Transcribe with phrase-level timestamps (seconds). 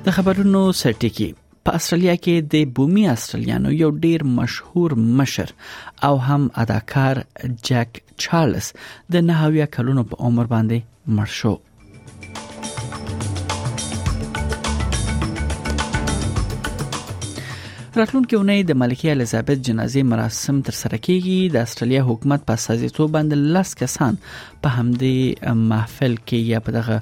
[0.05, 1.27] د خبرونو سرټکی
[1.69, 5.51] په استرالیا کې د بومي استرالیانو یو ډیر مشهور مشر
[6.09, 7.19] او هم اداکار
[7.71, 8.71] جک چارلز
[9.17, 11.53] د نهاویا کلونو په عمر باندې مړ شو
[18.01, 23.57] راتلونکې اونۍ د ملکې الیزابت جنازې مراسم ترسره کیږي د استرالیا حکومت په سازیتوب باندې
[23.57, 24.17] لاس کسان
[24.67, 26.99] په همدې محفل کې یا په دغه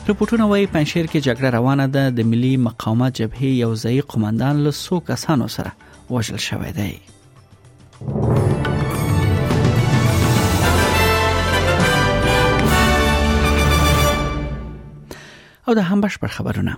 [0.10, 4.72] رپورټونه وايي پنځیر کې جګړه روانه ده د ملي مقاومت جبهې یو ځای قومندان له
[4.78, 5.74] سو کسانو سره
[6.14, 6.94] وژل شوی دی
[15.68, 16.74] او د همبش پر خبرونه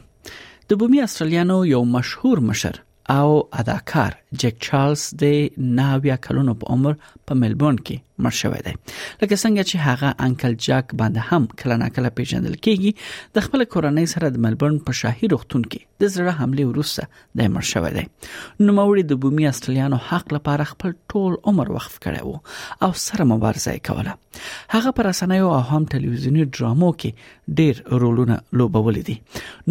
[0.72, 2.76] د بومي استرالیانو یو مشهور مشر
[3.12, 6.94] او اداکار جک چارلز د 9 کلونو په عمر
[7.30, 11.78] په ملبورن کې مړ شوی دی لکه څنګه چې هغه انکل جک باندې هم کله
[11.82, 16.36] ناکله پیژندل کیږي د خپل کورنۍ سره د ملبورن په شاهي روغتون کې د زړه
[16.38, 21.36] حمله وروسته د مړ شوی دی نو موري د بومي استرالیانو حق لپاره خپل ټول
[21.54, 24.16] عمر وقف کړی وو او سره مبارزه کوله
[24.78, 29.18] هغه پر رسنیو او هم ټلویزیونی ډرامو کې ډېر رولونه لوبولي دي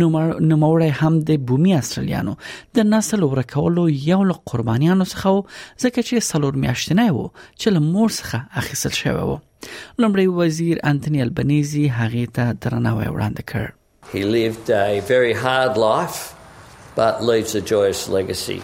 [0.04, 2.38] نو موري هم د بومي استرالیانو
[2.80, 5.32] د نسل پوره کولو یو له قربانیانو څخه
[5.82, 7.26] ځکه چې سلور میاشتنه وو
[7.60, 9.36] چې له مور څخه اخیستل شوی وو
[10.00, 13.64] لمړی وزیر انټونی البنيزي هغه ته درناوی وړاندې کړ
[14.14, 16.18] He lived a very hard life,
[17.00, 18.58] but leaves a joyous legacy.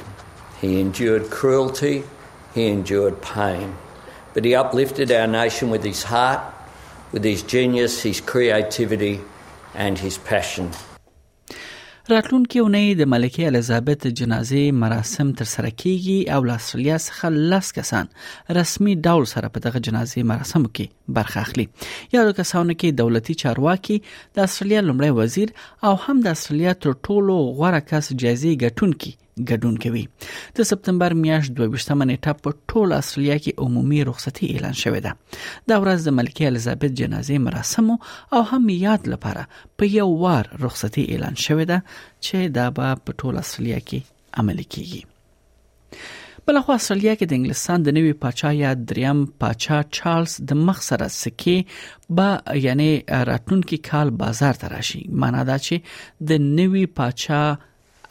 [0.63, 1.95] He endured cruelty,
[2.57, 3.69] he endured pain,
[4.35, 6.43] but he uplifted our nation with his heart,
[7.15, 9.15] with his genius, his creativity,
[9.87, 10.67] and his passion.
[12.13, 18.05] راتلونکي اونۍ د ملکې الیزابت جنازې مراسم ترسره کیږي او له استرالیا څخه لس کسان
[18.61, 21.67] رسمي ډول سره په دغه جنازې مراسم کې برخه اخلي
[22.17, 25.49] یادو کسانو کې دولتي چارواکي د استرالیا لمړی وزیر
[25.91, 29.13] او هم د استرالیا تر ټولو غوره کس جایزې ګټونکي
[29.51, 30.03] ګډون کوي
[30.59, 35.13] د سپتمبر میاشت 22 منېټه په ټول استرالیا کې عمومي رخصتي اعلان شوې ده
[35.73, 37.87] دا ورځ د ملکه الیزابت جنازې مراسم
[38.35, 39.43] او هم یاد لپاره
[39.83, 41.79] په یو وار رخصتي اعلان شوې ده
[42.27, 43.99] چې دا به په ټول استرالیا کې
[44.45, 45.03] عملي کیږي
[46.49, 51.09] بل خو استرالیا کې د انګلستان د نوي پاچا یا دریم پاچا چارلز د مخسره
[51.23, 51.59] سکی
[52.19, 52.29] با
[52.67, 52.91] یعنی
[53.35, 57.45] راتلونکي کال بازار ته راشي معنی دا چې د نوي پاچا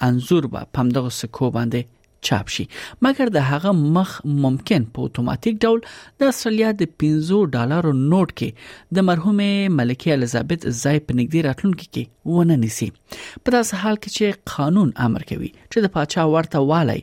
[0.02, 1.84] انزور به با پمدغه سکو باندې
[2.28, 2.64] چاپ شي
[3.06, 4.14] مګر د هغه مخ
[4.46, 5.82] ممکن په اتوماتیک ډول
[6.24, 11.88] د استرالیا د 500 ډالر نوٹ کې د مرحومه ملکه الیزابت زای په نګدي راتلونکو
[11.88, 16.66] کې ونه نسی په داس حال کې چې قانون امر کوي چې د پاچا ورته
[16.74, 17.00] والی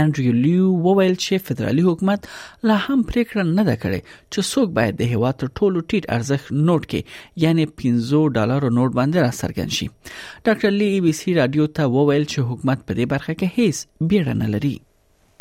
[0.00, 2.20] انډریو لیو وویل چې فدرالي حکومت
[2.68, 4.00] لا هم پریکړه نه ده کړې
[4.32, 7.00] چې څوک باید د هیواد تر ټولو ټیټ ارزښت نوٹ کې
[7.44, 9.86] یعنی 500 ډالر نوٹ باندې را څرګند شي
[10.46, 13.76] ډاکټر لی ای بی سی رادیو ته وویل چې حکومت په دې برخه کې هیڅ
[14.08, 14.74] بیړه نه لري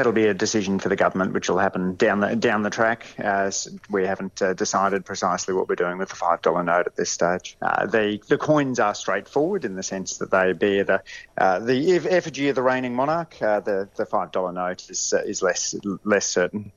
[0.01, 3.05] That'll be a decision for the government, which will happen down the down the track.
[3.23, 3.51] Uh,
[3.87, 7.11] we haven't uh, decided precisely what we're doing with the five dollar note at this
[7.11, 7.55] stage.
[7.61, 11.03] Uh, the the coins are straightforward in the sense that they bear the
[11.37, 13.39] uh, the effigy of the reigning monarch.
[13.43, 16.71] Uh, the the five dollar note is is less less certain.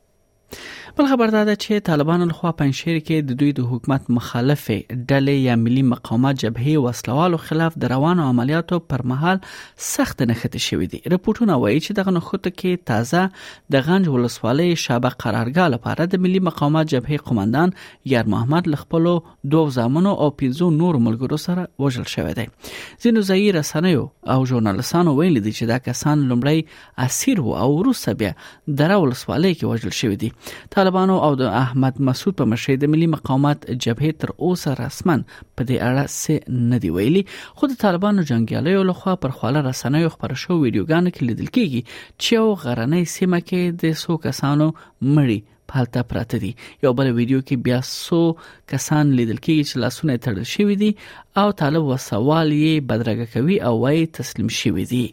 [0.97, 4.75] بل خبر دا ده چې طالبان له خوا پنځیر کې د دوی د حکومت مخالفه
[4.81, 9.41] ډلې یا ملي مقاومت جبهه وسلوالو خلاف د روانو عملیاتو پر مهال
[9.87, 13.23] سخت نخته شوې دي رپورټونه وایي چې دغه نخته کې تازه
[13.77, 17.73] د غنج ولسوالۍ شابه قرارګاه لپاره د ملي مقاومت جبهه قومندان
[18.15, 19.17] یار محمد لخپلو
[19.57, 24.05] دوه زامنو او پیزو نور ملګرو سره وژل شوی دی ځینو ځای رسنیو
[24.37, 28.33] او ژورنالستانو ویل دي چې دا کسان لمړی اسیر وو او وروسته بیا
[28.85, 30.33] درول سوالي کې وژل شوی دي
[30.77, 35.21] طالبانو او د احمد مسعود په مشرۍ د ملي مقاومت جبهه تر اوسه رسمن
[35.55, 36.35] په دې اړه څه
[36.71, 37.23] نه دی ویلي
[37.61, 41.83] خو د طالبانو جنگیالیو لخوا پر خواله رسنیو خبر شو ویډیوګانو کې لیدل کیږي
[42.21, 44.69] چې یو غرنۍ سیمه کې د سو کسانو
[45.15, 45.39] مړی
[45.73, 46.53] پالته پراته دي
[46.85, 48.23] یو بل ویډیو کې بیا سو
[48.75, 50.91] کسان لیدل کېږي چې لاسونه تړل شوی دي
[51.43, 55.07] او طالب وسوال یې بدرګه کوي او وايي تسلیم شوی دي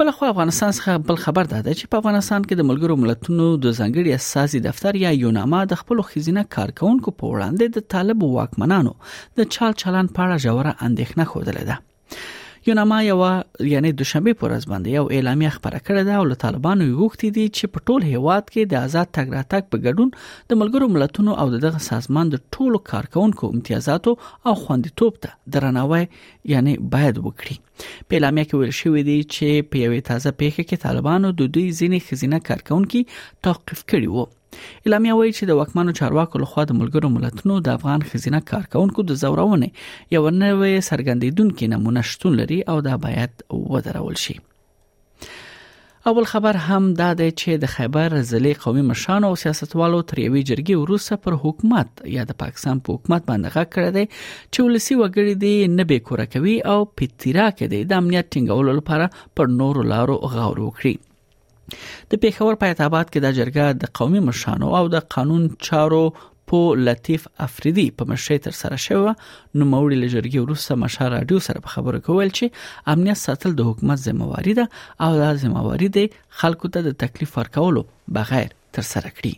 [0.00, 3.72] بل خو افغانستان څخه بل خبر داده چې په افغانستان کې د ملګرو ملتونو د
[3.80, 8.92] ځنګړي اساسي دفتر یا یوناما د خپل خزینه کارکونکو په وړاندې د طالب واکمنانو
[9.40, 11.76] د چال چلن په اړه ژوره اندېښنه خوده ده
[12.68, 16.84] یوناما یو یعنی دوشنبه پر از باندې یو اعلامیه خبره کړه ده او له طالبانو
[16.98, 20.08] غوښتي دي چې په ټول هیواد کې د آزاد تګ راتګ په ګډون
[20.50, 24.12] د ملګرو ملتونو او دغه سازمان د ټولو کارکونکو امتیازاتو
[24.46, 26.04] او خوندیتوب ته درناوی
[26.54, 27.56] یعنی باید وکړي
[28.06, 31.68] په اعلامیه کې ویل شوې دي چې په یوې تازه پیښه کې طالبانو د دوی
[31.74, 33.04] ځینې خزینه کارکونکو
[33.48, 38.04] توقيف کړي وو اعلامیه وایي چې د واکمنو چارواکو لخوا د ملګرو ملتونو د افغان
[38.10, 39.70] خزینه کارکونکو د زورونې
[40.16, 43.42] یو نوې سرګندیدونکې نمونه شتون لري او دا باید
[43.74, 44.36] ودرول شي
[46.10, 50.84] اول خبر هم دا دی چې د خیبر ځلې قومي مشان او سیاستوالو تریوي جرګې
[50.84, 55.44] وروسه پر حکومت یا د پاکستان په حکومت باندې غږ کړی دی چې ولسی وګړي
[55.44, 60.16] دی نه به کور کوي او پتیرا کې د امنیت ټینګولو لپاره پر نورو لارو
[60.38, 60.96] غور وکړي
[62.10, 66.02] د پیښور په اتاباد کې د جرګه د قومي مشرانو او د قانون چارو
[66.52, 69.10] په لطیف افریدي په مشرۍ تر سره شوه
[69.62, 72.44] نو موري لجرګي وروسته مشر رادیو سره په خبرو کول چې
[72.94, 74.64] امنیت ساتل د حکومت ذمہواری ده
[75.08, 76.04] او دا ذمہواری ده
[76.40, 77.82] خلکو ته د تکلیف ورکولو
[78.20, 78.48] بغیر
[78.78, 79.34] تر سره کړی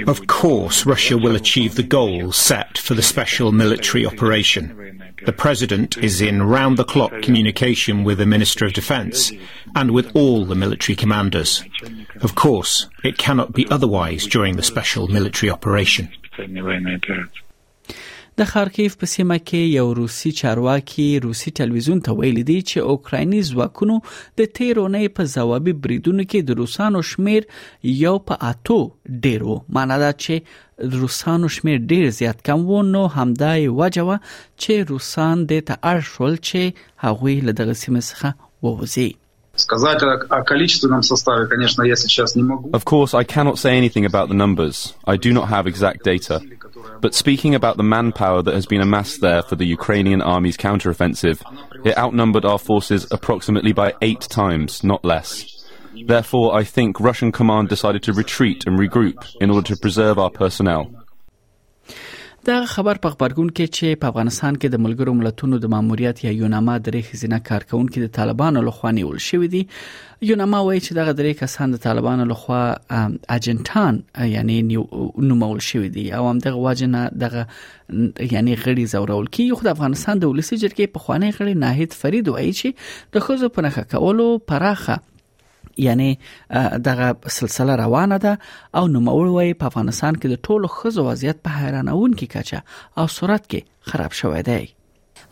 [0.07, 5.03] Of course, Russia will achieve the goals set for the special military operation.
[5.25, 9.33] The President is in round the clock communication with the Minister of Defence
[9.75, 11.65] and with all the military commanders.
[12.21, 16.11] Of course, it cannot be otherwise during the special military operation.
[18.41, 23.41] د خارکیف په سیمه کې یو روسي چارواکي روسي ټلویزیون ته ویل دی چې اوکرایني
[23.51, 23.97] ځواکونو
[24.41, 27.49] د تیرونې په ځوابي بریدونو کې د روسانو شمیر
[28.05, 28.79] یو په اتو
[29.27, 34.17] ډیرو معنی دا چې روسانو شمیر ډیر زیات کم و نو همدای وجوه
[34.63, 39.11] چې روسان د ته ارشل چې هغوی له دغه سیمه څخه ووزي
[42.75, 44.95] Of course, I cannot say anything about the numbers.
[45.05, 46.41] I do not have exact data.
[47.01, 51.41] But speaking about the manpower that has been amassed there for the Ukrainian army's counteroffensive,
[51.85, 55.65] it outnumbered our forces approximately by eight times, not less.
[56.07, 60.31] Therefore, I think Russian command decided to retreat and regroup in order to preserve our
[60.31, 60.91] personnel.
[62.45, 66.31] دا خبر په خبرګون کې چې په افغانستان کې د ملګرو ملتونو د ماموریت یا
[66.39, 69.61] یوناما درې خزینه کارکونکو د طالبانو لخوا نیول شوې دي
[70.31, 72.63] یوناما وایي چې دغه درې کسان د طالبانو لخوا
[73.03, 74.01] اجنټان
[74.33, 77.47] یعنی نومول شوې دي او هم دغه واجنه دغه
[78.35, 82.35] یعنی غړي زورول کې یو د افغانستان د ولسی جرګې په خوانی غړي ناهید فرید
[82.35, 85.01] وایي چې د خوځو پنهخه کولو پراخه
[85.77, 86.19] یعنی
[86.85, 88.39] دغه سلسله روانه ده
[88.75, 92.63] او نو په افغانستان کې د ټولو خزو وضعیت په
[92.97, 94.69] او صورت کې خراب شوې ده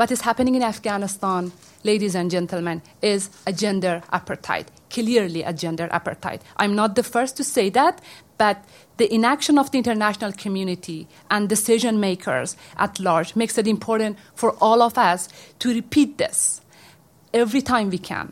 [0.00, 1.48] What is happening in Afghanistan,
[1.88, 6.46] ladies and gentlemen, is a gender apartheid, clearly a gender apartheid.
[6.62, 8.00] I'm not the first to say that,
[8.42, 8.62] but
[9.02, 11.00] the inaction of the international community
[11.36, 12.56] and decision makers
[12.86, 15.20] at large makes it important for all of us
[15.62, 16.38] to repeat this
[17.44, 18.26] every time we can.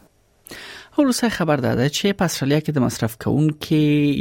[1.04, 3.72] روسیه خبر داده چې په استرالیا کې د مصرف کوونکو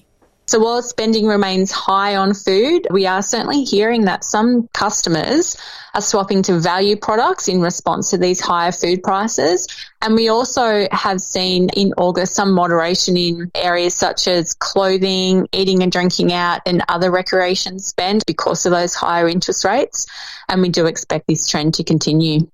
[0.49, 5.57] So while spending remains high on food, we are certainly hearing that some customers
[5.93, 9.67] are swapping to value products in response to these higher food prices.
[10.01, 15.83] And we also have seen in August some moderation in areas such as clothing, eating
[15.83, 20.05] and drinking out and other recreation spend because of those higher interest rates.
[20.47, 22.47] And we do expect this trend to continue.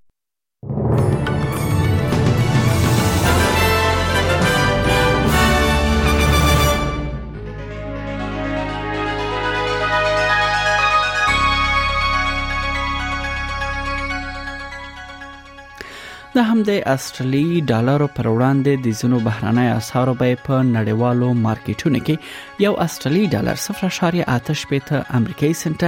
[16.34, 22.64] د همدې استرالی ډالرو پر وړاندې د زینو بهرنۍ اسعارو بیه په نړیوالو مارکیټونو کې
[22.64, 25.84] یو استرالی ډالر 0.8 پېته امریکایي سنت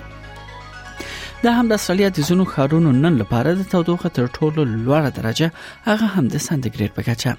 [1.45, 5.48] دا هم د استرالیا د زونو خارونو نن لپاره د تودوخه تر ټولو لوړه درجه
[5.88, 7.31] هغه هم د سانتیګریډ په کچه